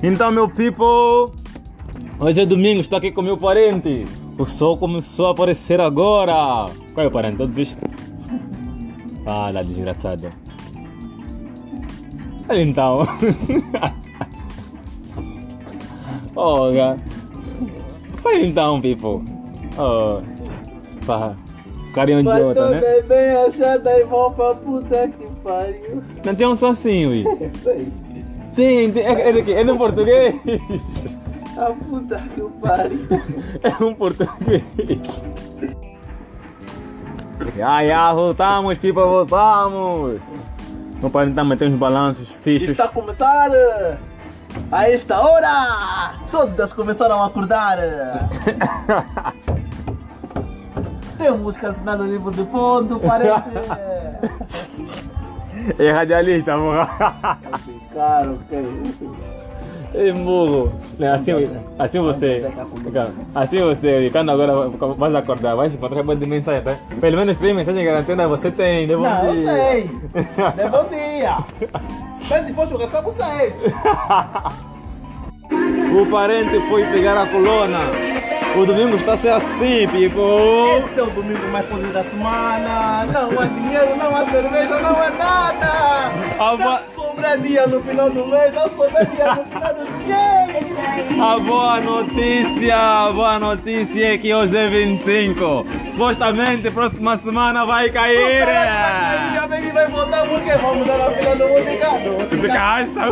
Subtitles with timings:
[0.00, 1.34] Então, meu people,
[2.20, 4.04] hoje é domingo, estou aqui com meu parente.
[4.38, 6.66] O sol começou a aparecer agora.
[6.94, 7.38] Qual é o parente?
[7.38, 7.76] Todos visto?
[9.24, 10.30] Fala, desgraçado.
[12.48, 13.08] Olha então.
[16.36, 16.96] oh, cara.
[18.22, 19.24] Fala então, people.
[19.76, 20.20] Oh,
[21.04, 21.34] pá.
[21.92, 23.02] Carinho Vai idiota, né?
[23.02, 26.00] bem achada e vão pra puta que pariu.
[26.24, 27.24] Não tem um só assim, ui.
[28.58, 30.34] Tem é, é, é no português.
[31.56, 33.06] A puta que pariu.
[33.62, 35.22] É um português.
[37.64, 40.20] Ah, já voltamos, tipo, voltamos.
[41.00, 42.70] Meu pai está metendo uns balanços fixos.
[42.70, 43.48] Está a começar
[44.72, 46.14] a esta hora.
[46.28, 47.78] Todas começaram a acordar.
[51.16, 53.50] Tem música assinada no livro de fundo, parece.
[55.78, 57.38] É radialista, morra.
[57.94, 58.64] Cara, ok.
[59.94, 60.72] É burro.
[60.98, 61.32] Né, Assim,
[61.78, 62.46] assim você.
[63.34, 66.76] Assim você, quando agora vais acordar, vais encontrar boa de mensagem, tá?
[67.00, 68.94] Pelo menos três mensagens garantidas você tem, né?
[68.96, 69.52] Bom Não, dia.
[69.52, 69.82] sei.
[69.82, 71.38] De bom dia.
[72.28, 73.54] Mas depois eu recebo seis.
[75.90, 77.78] O parente foi pegar a coluna.
[78.58, 80.78] O domingo está a ser assim, people.
[80.78, 83.06] Esse é o domingo mais feliz da semana.
[83.06, 86.12] Não há dinheiro, não há cerveja, não é nada.
[86.40, 89.86] A, Não bo- sobra dia no final do mês, não sobra dia no final do
[90.04, 91.24] dia.
[91.24, 95.64] a boa notícia, a boa notícia é que hoje é 25.
[95.92, 98.42] Supostamente, próxima semana vai cair.
[98.42, 102.10] Aí a baby vai voltar porque vamos dar a fila do musicado.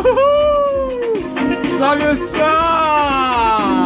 [0.08, 1.78] Uhul.
[1.78, 3.85] Sobe o som.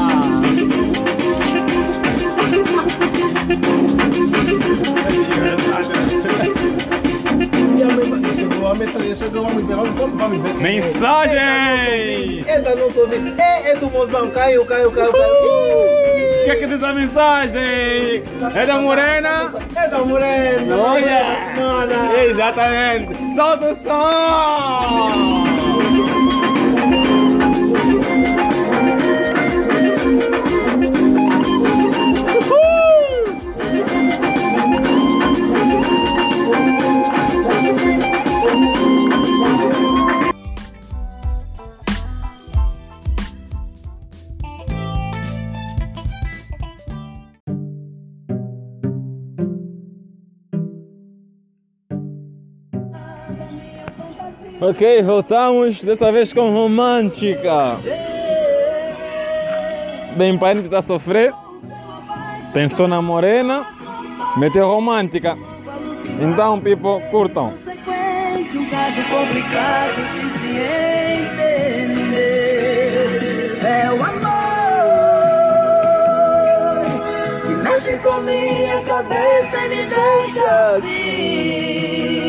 [10.60, 12.44] Mensagem.
[12.48, 13.06] Ainda não sou
[13.38, 15.24] É, é do mozão, caiu, caiu, caiu, caiu.
[15.24, 18.22] O que é que diz a mensagem?
[18.54, 19.52] É da Morena?
[19.76, 21.22] É da Morena, Olha!
[21.56, 22.22] da.
[22.24, 23.34] Exatamente!
[23.36, 25.39] Solta o som!
[54.60, 57.78] Ok, voltamos, dessa vez com romântica.
[60.16, 61.32] Bem, parente está a sofrer.
[62.52, 63.64] Pensou na morena,
[64.36, 65.38] meteu romântica.
[66.20, 67.54] Então, people, curtam.
[68.54, 70.48] Um caso complicado de se
[71.70, 72.20] entender.
[73.64, 74.20] É o amor
[77.46, 82.19] que mexe com minha cabeça e me deixa assim.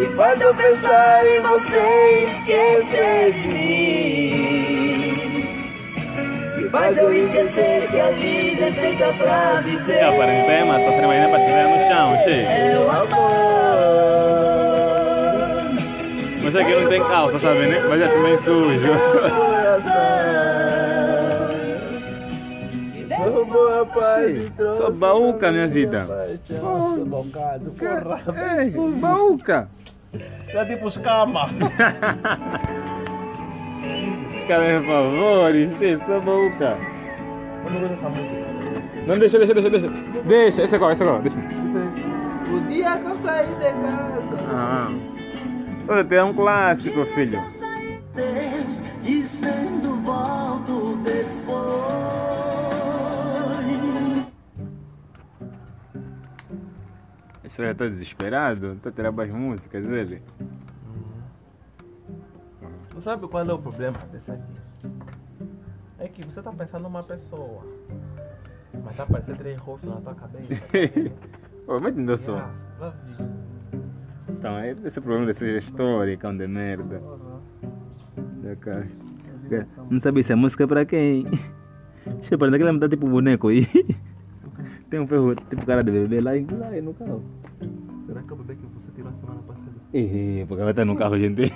[0.00, 4.30] E faz eu pensar em você esquecer de mim.
[6.58, 9.98] E faz eu esquecer que a vida é feita pra viver.
[9.98, 12.46] É, parente, tema, sofrendo mais para se ver no chão, cheio.
[12.46, 13.40] É o amor.
[16.42, 17.84] Mas aqui não tem calça, sabe, né?
[17.86, 18.90] Mas é assim bem sujo.
[24.56, 26.06] Trouxe Só baúca, minha vida.
[26.46, 28.62] Sou bocado, porra.
[28.62, 29.68] Ei, baúca.
[30.52, 31.46] Tá tipo os cama.
[34.36, 36.78] Os caras, por favor, baúca.
[38.96, 39.88] Eu não deixa, deixa, deixa, deixa.
[40.24, 41.38] Deixa, esse é qual, esse é qual, deixa.
[41.38, 44.22] O dia que eu saí de casa.
[44.54, 44.88] Ah.
[45.88, 47.42] Olha, tem um clássico, filho.
[48.14, 48.80] Deus
[57.50, 58.76] Esse já tá desesperado?
[58.76, 60.22] Tá tirando as músicas dele?
[62.90, 64.88] Tu sabe qual é o problema desse aqui?
[65.98, 67.64] É que você tá pensando numa pessoa.
[68.84, 70.46] Mas tá aparecendo três rostos na tua cabeça.
[71.66, 72.38] Pô, mas não.
[72.38, 73.16] Ah, lá vi.
[74.28, 77.00] Então, é esse o problema dessa história, cão de merda.
[77.00, 77.40] Porra.
[78.44, 78.88] Da cara.
[79.90, 81.24] Não sabe se a música é pra quem?
[82.06, 83.66] Deixa eu parar, daquela me dá tipo boneco aí.
[84.90, 87.22] Tem um ferro, tipo cara de bebê lá, lá no carro.
[88.06, 89.70] Será que é o bebê que você tirou a semana passada?
[89.94, 91.46] Ih, porque vai estar no carro, gente.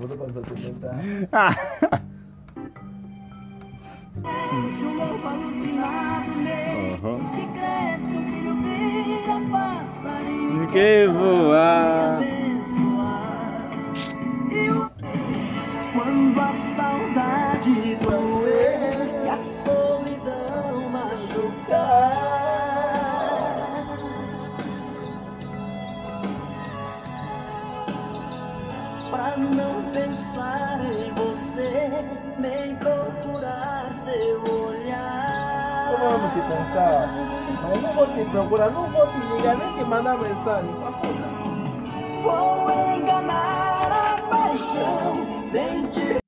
[0.00, 0.98] Vou fazer tu tentar.
[1.32, 1.54] Ah.
[4.16, 6.94] Vejo um novo alucinado meu.
[6.94, 7.18] Aham.
[7.30, 10.66] Que cresce, um filho vira passarinho.
[10.72, 12.05] Que voar.
[29.10, 32.04] Pra não pensar em você,
[32.38, 35.92] nem procurar seu olhar.
[35.92, 37.08] Eu não vou te pensar,
[37.72, 41.36] eu não vou te procurar, não vou te ligar, nem te mandar mensagem, só porra.
[42.22, 45.14] Vou enganar a paixão,
[45.52, 46.25] nem te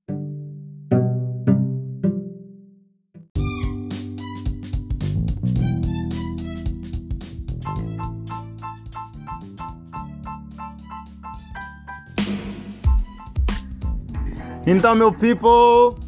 [14.70, 15.98] Então, meu people,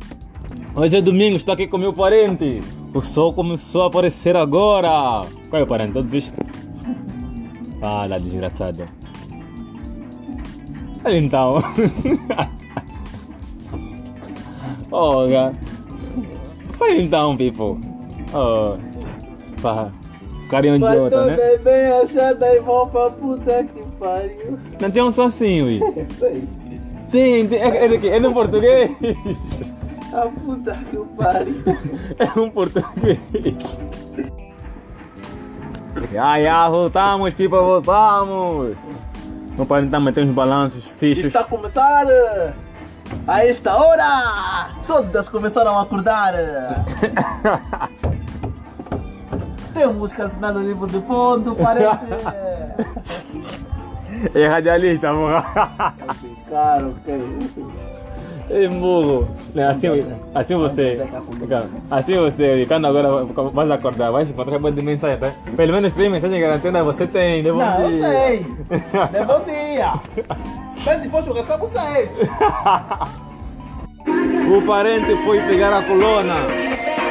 [0.76, 2.60] hoje é domingo, estou aqui com meu parente.
[2.92, 5.22] O sol começou a aparecer agora.
[5.48, 5.94] Qual é o parente?
[5.94, 6.30] Todo bicho?
[7.80, 8.86] Fala, desgraçado.
[11.06, 11.64] Então.
[14.92, 15.54] oh, cara.
[16.78, 17.80] Fala então, people.
[18.34, 18.76] Oh,
[19.62, 19.90] pá.
[20.50, 21.56] Carinho idiota, né?
[21.64, 24.58] bem achada e vão pra puta que pariu.
[24.78, 25.80] Não tem um só assim, ui.
[27.10, 27.60] Tem, tem.
[27.60, 28.08] É, é de quê?
[28.08, 28.90] É no português.
[30.12, 31.62] A puta que pariu.
[32.18, 33.78] É um português.
[36.12, 38.76] Já, já, voltamos, people, voltamos.
[39.56, 41.26] Meu pai está metendo uns balanços fixos.
[41.26, 42.06] Está a começar
[43.26, 44.70] a esta hora!
[44.86, 46.34] Todas começaram a acordar!
[49.74, 52.00] Tem músicas no livro de fundo, parece.
[54.34, 55.38] É radialista, ok.
[58.50, 59.28] É burro.
[59.54, 59.86] Né, Assim,
[60.34, 61.06] assim você.
[61.90, 65.30] Assim você, quando agora vais acordar, vais encontrar um monte de mensagem, tá?
[65.56, 68.08] Pelo menos três mensagens garantidas você tem, de bom Não, eu dia.
[68.08, 68.38] sei.
[68.38, 69.94] De bom dia.
[70.84, 72.10] Mas depois eu recebo seis.
[74.50, 76.34] O parente foi pegar a coluna.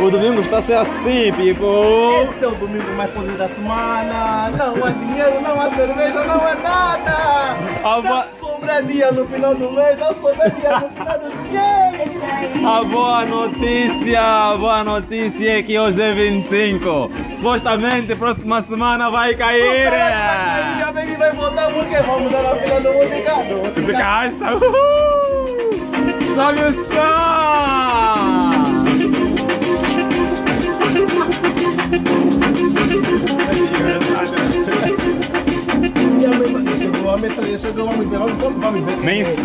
[0.02, 2.24] O domingo está a ser assim, people.
[2.24, 4.50] Esse é o domingo mais feliz da semana.
[4.52, 7.58] Não há dinheiro, não há cerveja, não há nada.
[7.84, 11.30] A, boa, Não sobra dia no final do mês, não sobra dia no final do
[11.50, 12.70] dia.
[12.70, 17.12] a boa notícia, a boa notícia é que hoje é 25.
[17.36, 19.90] Supostamente, próxima semana vai cair.
[20.80, 23.54] Já bem que vai voltar porque vamos dar a fila do musicado.
[24.56, 26.36] Uhul!
[26.36, 27.79] Sobe o som!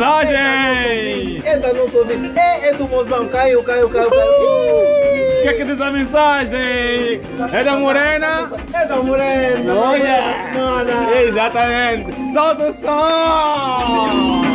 [0.05, 1.41] Mensagem!
[1.45, 2.39] É da nossa ouvinte.
[2.39, 5.43] É, é do mozão, caiu, caiu, caiu, O caiu.
[5.43, 7.21] que é que diz a mensagem?
[7.53, 8.51] É da Morena?
[8.73, 9.75] É da Morena.
[9.75, 11.21] Olha!
[11.23, 12.15] Exatamente!
[12.33, 14.54] Solta o som!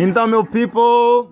[0.00, 1.28] Então, meu people,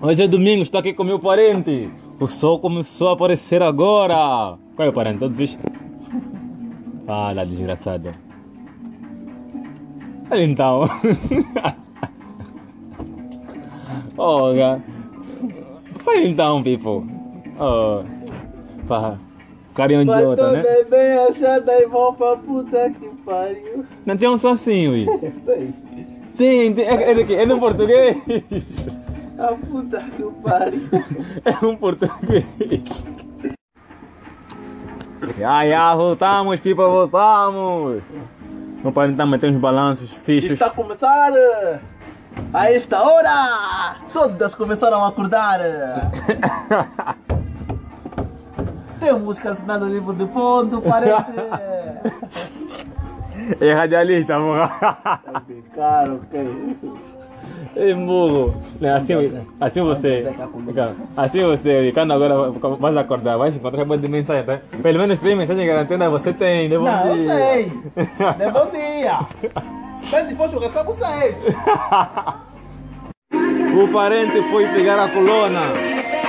[0.00, 1.90] hoje é domingo, estou aqui com meu parente.
[2.18, 4.56] O sol começou a aparecer agora.
[4.74, 5.18] Qual é o parente?
[5.18, 5.58] Todo bicho?
[7.04, 8.10] Fala, desgraçado.
[10.32, 10.88] Então.
[14.16, 14.82] oh, cara.
[16.02, 17.04] Fala então, people.
[17.60, 18.02] Oh,
[18.88, 19.18] pá.
[19.74, 20.62] Carinho idiota, né?
[20.88, 23.84] Bem achada e vão pra puta que pariu.
[24.06, 25.06] Não tem um só assim, ui.
[26.36, 26.84] Tem, tem.
[26.84, 27.34] É, é de quê?
[27.34, 28.16] É no português.
[29.38, 30.88] A puta que pariu.
[31.44, 33.04] É um português.
[35.38, 38.02] Já, já, voltamos, people, voltamos.
[38.82, 40.52] Meu pai está metendo uns balanços fixos.
[40.52, 41.32] Está a começar
[42.52, 43.96] a esta hora!
[44.12, 45.58] Todas começaram a acordar!
[49.00, 51.32] Tem músicas na no livro de fundo, parece.
[53.60, 55.20] É radialista, morra.
[55.74, 56.76] Caro, ok.
[57.76, 58.54] É burro.
[58.80, 59.14] Né, Assim,
[59.60, 60.26] assim você.
[61.16, 64.60] Assim você, quando agora vais acordar, vais encontrar um monte de mensagem, tá?
[64.82, 67.28] Pelo menos três mensagens garantidas você tem, de bom Não, dia.
[67.34, 67.64] sei.
[67.64, 69.18] De bom dia.
[70.10, 71.36] Mas depois eu recebo seis.
[73.82, 75.60] O parente foi pegar a coluna.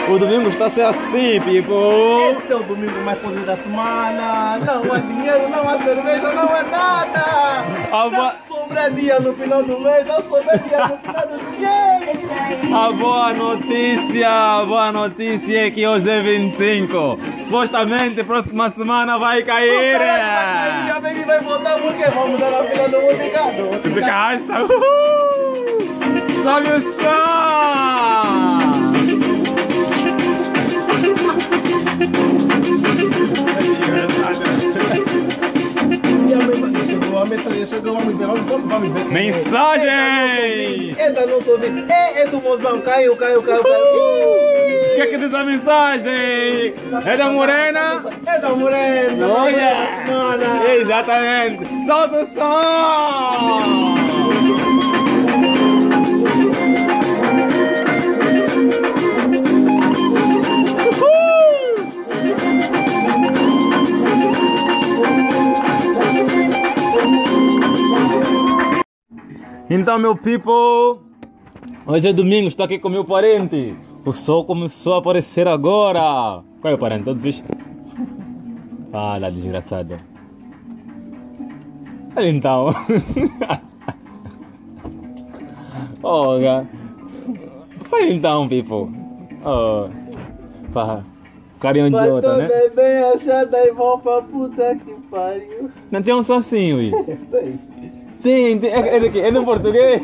[0.09, 2.37] O domingo está a ser assim, people.
[2.37, 4.57] Esse é o domingo mais feliz da semana.
[4.59, 7.65] Não há dinheiro, não há cerveja, não há nada.
[7.91, 11.57] A boa- Não sobra dia no final do mês, não sobra dia no final do
[11.57, 12.77] dia.
[12.77, 17.19] A boa notícia, a boa notícia é que hoje é 25.
[17.45, 19.97] Supostamente, próxima semana vai cair.
[20.87, 23.63] Já bem que vai voltar porque vamos dar a fila do musicado.
[24.61, 26.43] Uhul!
[26.43, 27.94] Sobe o som!
[37.35, 39.05] Mensagem chegou, a mensagem mensagem chegou, vamos ver, vamos, vamos, vamos ver.
[39.05, 40.95] Mensagem!
[40.97, 43.75] É do mozão, caiu, caiu, caiu, caiu.
[43.75, 46.73] O que é que diz a mensagem?
[47.05, 48.05] É da Morena?
[48.25, 49.27] É da Morena.
[49.27, 50.73] Olha!
[50.79, 51.67] Exatamente!
[51.85, 54.04] Solta o som!
[69.75, 71.01] Então, meu people,
[71.85, 73.75] hoje é domingo, estou aqui com meu parente.
[74.05, 76.41] O sol começou a aparecer agora.
[76.61, 77.03] Qual é o parente?
[77.03, 77.43] Todos visto?
[78.89, 79.97] Fala, desgraçado.
[82.15, 82.67] Olha então.
[86.01, 86.65] oh, ga-
[87.89, 88.89] Fala então, people.
[89.43, 89.89] Oh,
[90.71, 91.03] pá.
[91.59, 92.69] Carinho idiota, toda né?
[92.73, 95.69] bem achada e vão pra puta que pariu.
[95.91, 96.91] Não tem um só assim, ui.
[98.25, 98.59] Tem.
[98.65, 100.01] É, é daqui, é no português.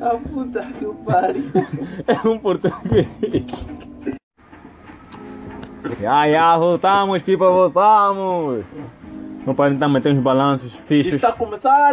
[0.00, 1.50] A puta que pariu.
[2.06, 3.68] É um português.
[6.00, 8.64] Já, já, voltamos, pipa, voltamos.
[9.44, 11.14] Meu pai tá metendo uns balanços fixos.
[11.14, 11.92] Está a começar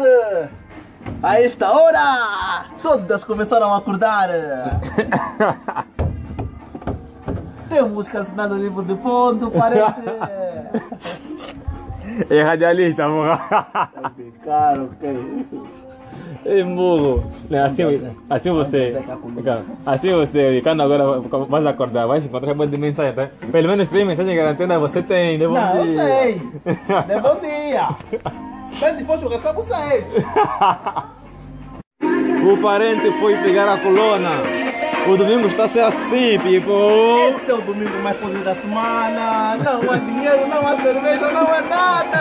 [1.23, 2.67] a esta hora.
[2.79, 4.29] Todas começaram a acordar.
[7.67, 10.01] Tem música assinada no livro de ponto, parece.
[12.29, 13.89] É radialista, morra.
[14.43, 15.45] Caro, ok.
[16.45, 17.23] É burro.
[17.49, 17.83] Né, Assim,
[18.29, 18.97] assim você.
[19.85, 23.29] Assim você, quando agora vais acordar, vais encontrar boa de mensagem, tá?
[23.51, 25.47] Pelo menos três mensagens garantidas você tem, né?
[25.47, 26.03] Bom Não, dia.
[26.03, 26.33] sei.
[26.35, 27.89] De bom dia.
[28.81, 30.05] Mas depois eu recebo vocês.
[32.41, 34.29] O parente foi pegar a coluna.
[35.09, 37.33] O domingo está a ser assim, people.
[37.35, 39.57] Esse é o domingo mais podre da semana.
[39.57, 42.19] Não há dinheiro, não há cerveja, não é nada.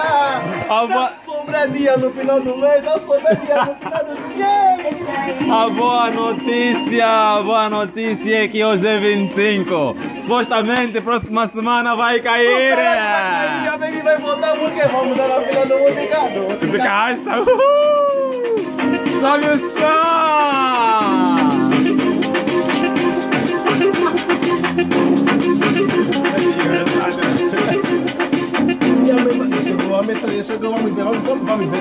[0.71, 4.17] A, Não boa, sobra dia no final do mês, não sobra dia no final do
[4.35, 5.55] dia.
[5.55, 9.95] a boa notícia, a boa notícia é que hoje é 25.
[10.23, 12.75] Supostamente, próxima semana vai cair.
[12.75, 17.41] Já bem que vai voltar porque vamos dar a fila do casa.
[17.41, 18.59] Uhul.
[19.21, 21.28] Sobe o som.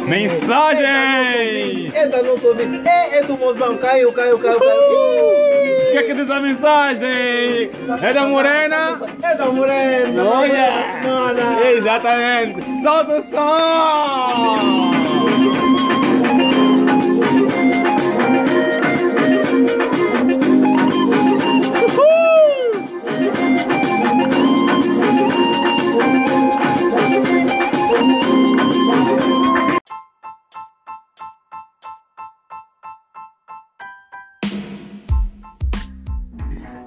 [0.08, 1.92] Mensagem!
[1.94, 2.88] É da nossa ouvinte.
[2.88, 4.72] É, é do mozão, caiu, caiu, caiu, caiu.
[4.72, 7.72] O que é que diz a mensagem?
[8.02, 9.02] É da Morena?
[9.22, 10.24] É da Morena.
[10.24, 10.54] Olha!
[10.54, 11.70] da semana.
[11.70, 12.64] Exatamente!
[12.84, 15.07] Solta o som!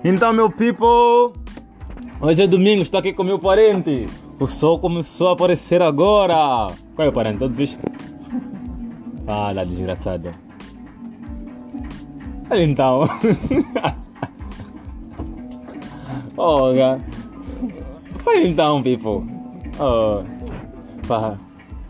[0.02, 1.32] Então, meu people,
[2.20, 4.06] hoje é domingo, estou aqui com meu parente.
[4.38, 6.68] O sol começou a aparecer agora.
[6.94, 7.38] Qual é o parente?
[7.38, 7.78] Todos visto?
[9.26, 10.30] Fala, desgraçado.
[12.50, 13.08] Olha então.
[16.36, 16.98] oh, ga-
[18.24, 19.22] Fala então, people.
[19.78, 20.22] Oh,
[21.06, 21.36] pá.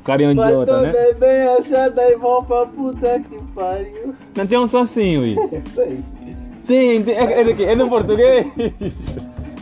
[0.03, 0.93] Carinho Vai idiota, né?
[1.21, 4.15] bem achada e vão pra puta que pariu.
[4.37, 5.37] Não tem um só assim, ui.
[6.71, 7.17] Tem, tem.
[7.17, 8.47] É, é daqui, é no português.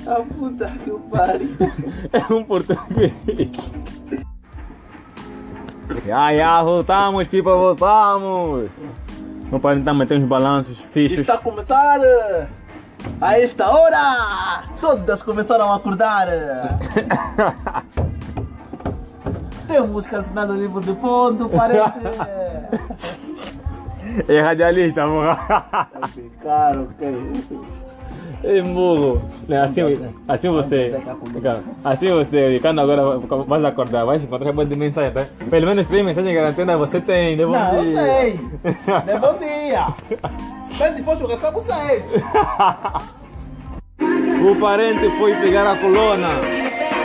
[0.07, 1.57] A puta que pariu.
[2.12, 3.73] É um português.
[6.05, 8.69] Já, já, voltamos, pipa, voltamos.
[9.50, 11.21] Meu pai tá metendo uns balanços fixos.
[11.21, 11.99] Está a começar
[13.23, 14.65] a esta hora.
[14.79, 16.27] Todas começaram a acordar.
[19.67, 22.00] Tem música assinada no livro de ponto, parece.
[24.29, 25.03] É radialista.
[26.43, 27.33] Caro, ok.
[28.45, 29.21] É burro.
[29.49, 29.81] Né, Assim,
[30.29, 30.95] assim você.
[31.85, 35.27] Assim você, quando agora vais acordar, vais encontrar boa de mensagem, tá?
[35.50, 37.45] Pelo menos três mensagens garantidas você tem, né?
[37.45, 38.03] Bom Não, eu dia.
[38.03, 38.33] sei.
[38.33, 39.87] De bom dia.
[40.79, 42.05] Mas depois eu recebo vocês.
[44.41, 46.29] O parente foi pegar a coluna.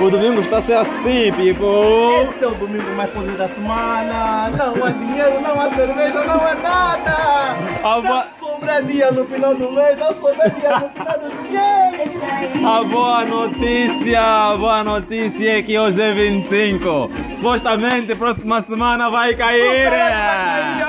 [0.02, 2.28] O domingo está a ser assim, people.
[2.30, 4.50] Esse é o domingo mais podre da semana.
[4.50, 7.56] Não há dinheiro, não há cerveja, não é nada.
[7.84, 11.30] A Não boa, sobra dia no final do mês, não sobra dia no final do
[11.48, 12.68] dia.
[12.68, 17.10] a boa notícia, a boa notícia é que hoje é 25.
[17.36, 19.90] Supostamente, próxima semana vai cair.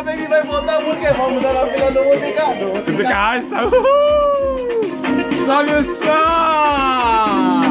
[0.05, 3.65] Bem que vai voltar porque vamos dar a fila do casa.
[3.67, 4.95] Uhul.
[5.47, 7.64] Sobe o som.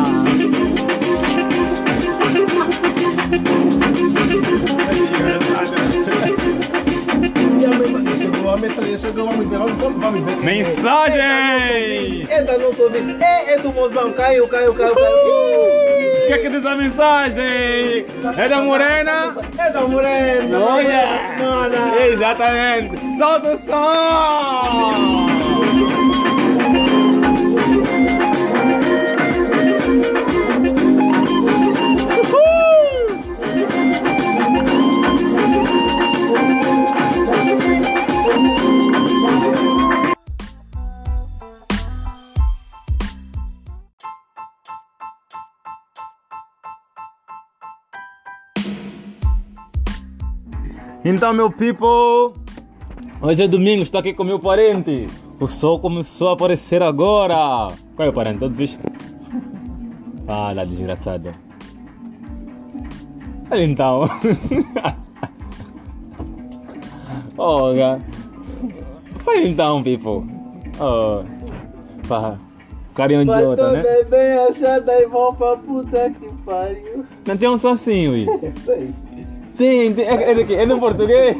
[10.43, 12.27] Mensagem!
[12.29, 13.23] É da nossa ouvinte.
[13.23, 15.15] É, do mozão, caiu, caiu, caiu, caiu.
[16.23, 18.05] O que é que diz a mensagem?
[18.37, 19.35] É da Morena?
[19.57, 22.05] É da Morena, Olha!
[22.05, 22.99] Exatamente!
[23.17, 25.32] Solta o som!
[51.05, 52.31] Então, meu people,
[53.21, 55.05] hoje é domingo, estou aqui com meu parente.
[55.37, 57.67] O sol começou a aparecer agora.
[57.95, 58.39] Qual é o parente?
[58.39, 58.79] Todo bicho?
[60.25, 61.31] Fala, desgraçado.
[63.51, 64.09] Olha então.
[67.37, 67.99] oh, ga.
[69.27, 70.23] Olha então, people.
[70.79, 71.21] Oh,
[72.07, 72.37] pá.
[72.95, 73.83] Carinho Mas idiota, tô né?
[74.03, 77.03] bem achada e vou pra puta que pariu.
[77.27, 78.25] Não tem um só assim, ui.
[79.63, 80.05] Tem, tem.
[80.05, 80.55] É, é, quê?
[80.55, 81.37] é no português.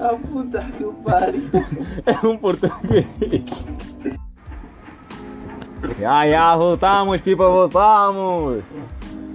[0.00, 1.50] A puta que pariu.
[2.06, 3.66] É um português.
[6.00, 8.64] Já, já, voltamos, people, voltamos.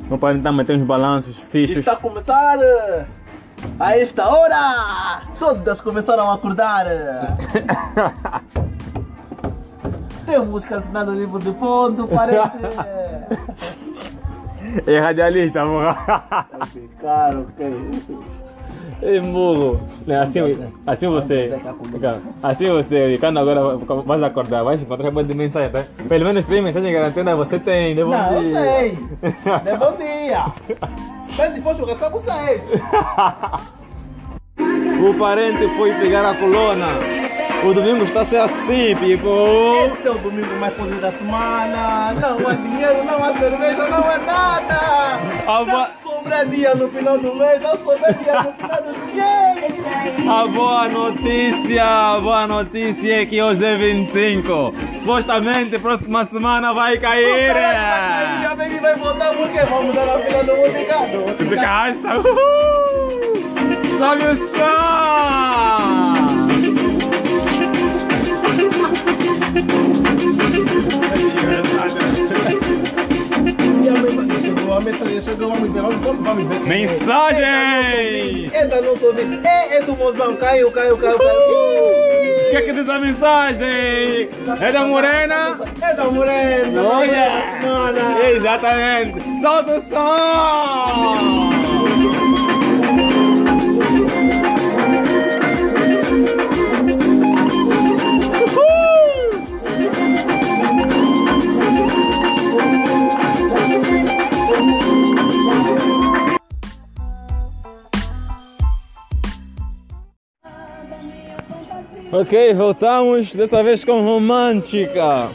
[0.07, 1.77] Meu pai tá metendo uns balanços, fichos.
[1.77, 2.57] Está a começar
[3.79, 5.21] a esta hora.
[5.37, 6.85] Todas começaram a acordar.
[10.25, 12.49] Tem música assinada no livro de fundo, parece.
[14.85, 16.45] É radialista, porra.
[17.01, 17.89] Cara, ok.
[19.01, 19.79] É burro.
[20.05, 20.39] Né, Assim,
[20.85, 21.57] assim você.
[22.43, 25.83] Assim você, quando agora vais acordar, vais encontrar boa de mensagem, tá?
[26.07, 28.03] Pelo menos três mensagens garantidas você tem, né?
[28.03, 28.91] Bom Não, eu sei.
[28.91, 30.45] De bom dia.
[31.37, 32.61] Mas depois eu recebo seis.
[35.01, 36.87] O parente foi pegar a coluna.
[37.63, 39.91] O domingo está a ser assim, people.
[39.93, 42.13] Esse é o domingo mais fodido da semana.
[42.13, 45.19] Não há dinheiro, não há cerveja, não há nada.
[45.45, 48.93] A, Não bo- sobra dia no final do mês, não sobra dia no final do
[49.11, 50.31] dia.
[50.31, 54.73] a boa notícia, a boa notícia é que hoje é 25.
[54.99, 57.51] Supostamente próxima semana vai cair.
[57.51, 60.55] Aí a baby vai voltar porque vamos dar na fila do
[61.65, 62.19] casa.
[62.19, 63.39] Uhul!
[63.99, 66.08] Sobe o som!
[76.65, 78.49] Mensagem!
[78.53, 79.39] É da nossa ouvinte.
[79.47, 81.29] É, é do mozão, caiu, caiu, caiu, caiu.
[81.29, 84.29] O que é que diz a mensagem?
[84.59, 85.59] É da Morena?
[85.81, 88.29] É da Morena, Olha!
[88.29, 89.21] Exatamente!
[89.41, 91.58] Solta o som!
[112.11, 115.29] Ok, voltamos, dessa vez com romântica.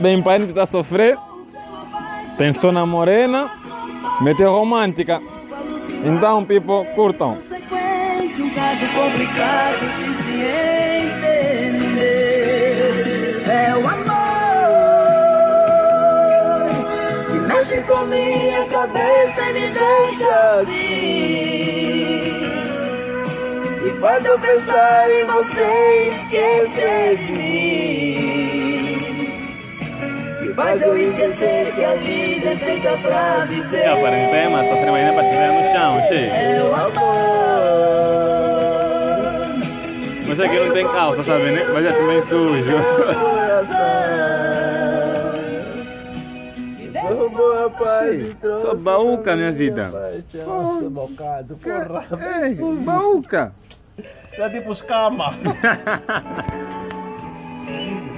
[0.00, 1.16] Bem, o parente está a sofrer.
[2.36, 3.48] Pensou na morena,
[4.20, 5.22] meteu romântica.
[6.04, 7.38] Então, people, curtam.
[7.40, 10.32] Um caso complicado de se
[11.52, 12.22] entender.
[13.48, 14.18] É o amor
[17.30, 21.91] que mexe com minha cabeça e me deixa assim.
[23.84, 28.52] E faz eu pensar em você esquecer de mim.
[30.44, 33.80] E faz eu esquecer que a vida é feita pra viver.
[33.80, 36.30] É, quarentena, sofrer amanhã para estiver no chão, cheio.
[36.30, 37.22] É o amor.
[40.28, 41.66] Mas aqui não tem calça, sabe, né?
[41.74, 42.76] Mas é assim bem sujo.
[46.92, 49.90] Derrubou a paz trouxe Só baúca, minha vida.
[50.30, 52.06] Sou bocado, porra.
[52.46, 53.52] Ei, baúca.
[54.36, 55.34] Já tipo os cama.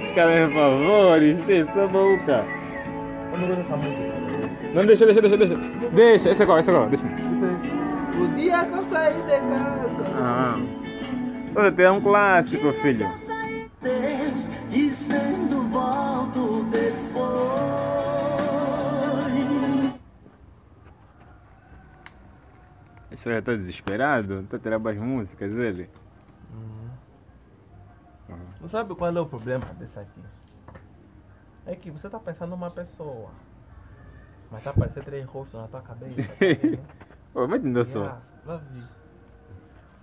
[0.05, 2.45] Os caras, por favor, dessa música.
[4.73, 5.55] Não, deixa, deixa, deixa, deixa.
[5.91, 7.05] Deixa, esse é qual, esse é qual, deixa.
[7.05, 10.05] O dia que eu saí de casa.
[10.17, 10.57] Ah.
[11.55, 13.24] Olha, tem um clássico, filho.
[23.25, 24.43] Esse já tá desesperado?
[24.43, 25.89] Tá tirando as músicas dele?
[28.61, 30.21] Não sabe qual é o problema desse aqui?
[31.65, 33.31] É que você tá pensando numa pessoa.
[34.51, 36.15] Mas tá aparecendo três rostos na tua cabeça.
[36.21, 36.79] tá vendo?
[37.33, 38.21] Ô, mas entendeu só?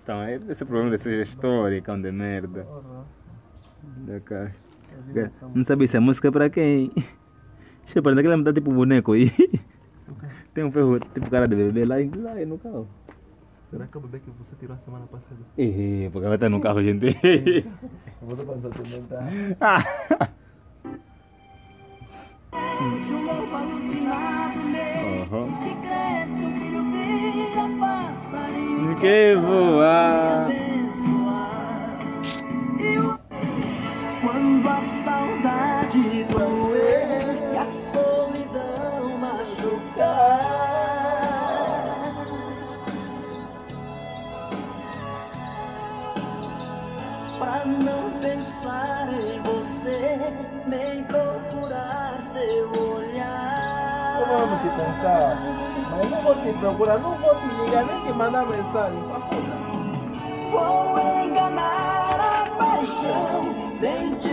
[0.02, 2.64] Então, é esse problema dessa gestora, cão de merda.
[2.64, 3.04] Porra.
[3.98, 4.52] Da cara.
[5.14, 6.90] Tá Não sabia se a música é pra quem.
[7.87, 9.30] Deixa eu parar, daquela me dá tipo boneco aí.
[10.52, 12.88] Tem um ferro, tipo cara de bebê lá, lá no carro.
[13.72, 15.40] Será que é o bebê que você tirou a semana passada?
[15.56, 17.06] Eh, porque vai estar no carro, gente.
[17.24, 17.64] Eu
[18.20, 19.24] vou dar pra você tá?
[19.64, 19.78] Ah.
[22.82, 22.98] Um
[27.64, 30.21] um passarinho Que voar.
[56.62, 59.27] Procurar, não vou te ligar, nem te mandar mensagem, foda.
[60.53, 64.33] Vou enganar a paixão, bem te